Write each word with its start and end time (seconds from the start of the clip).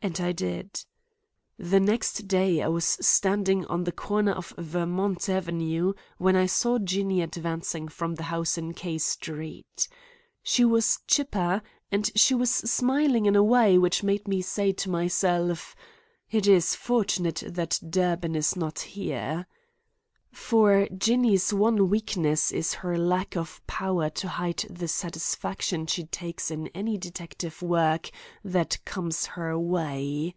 And 0.00 0.20
I 0.20 0.30
did. 0.30 0.84
The 1.58 1.80
next 1.80 2.28
day 2.28 2.62
I 2.62 2.68
was 2.68 2.84
standing 2.84 3.64
on 3.66 3.82
the 3.82 3.90
corner 3.90 4.30
of 4.30 4.54
Vermont 4.56 5.28
Avenue 5.28 5.92
when 6.18 6.36
I 6.36 6.46
saw 6.46 6.78
Jinny 6.78 7.20
advancing 7.20 7.88
from 7.88 8.14
the 8.14 8.22
house 8.22 8.56
in 8.56 8.74
K 8.74 8.98
Street. 8.98 9.88
She 10.44 10.64
was 10.64 11.00
chipper, 11.08 11.62
and 11.90 12.12
she 12.14 12.32
was 12.36 12.50
smiling 12.52 13.26
in 13.26 13.34
a 13.34 13.42
way 13.42 13.76
which 13.76 14.04
made 14.04 14.28
me 14.28 14.40
say 14.40 14.70
to 14.74 14.88
myself: 14.88 15.74
"It 16.30 16.46
is 16.46 16.76
fortunate 16.76 17.42
that 17.44 17.80
Durbin 17.90 18.36
is 18.36 18.54
not 18.54 18.78
here." 18.78 19.46
For 20.30 20.86
Jinny's 20.96 21.54
one 21.54 21.88
weakness 21.88 22.52
is 22.52 22.74
her 22.74 22.98
lack 22.98 23.34
of 23.34 23.66
power 23.66 24.10
to 24.10 24.28
hide 24.28 24.62
the 24.68 24.86
satisfaction 24.86 25.86
she 25.86 26.04
takes 26.04 26.50
in 26.50 26.68
any 26.68 26.98
detective 26.98 27.62
work 27.62 28.10
that 28.44 28.76
comes 28.84 29.24
her 29.26 29.58
way. 29.58 30.34